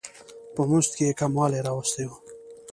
[0.53, 2.11] په مزد کې یې کموالی راوستی و.